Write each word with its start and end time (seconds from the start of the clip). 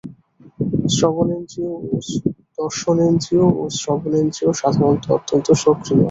দর্শনেন্দ্রিয় 2.57 3.45
ও 3.53 3.63
শ্রবণেন্দ্রিয় 3.79 4.51
সাধারণত 4.61 5.03
অত্যন্ত 5.11 5.47
সক্রিয়। 5.63 5.99